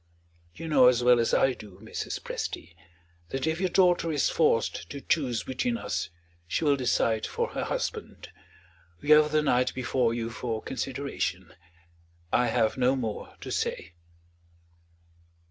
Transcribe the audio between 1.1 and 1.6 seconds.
as I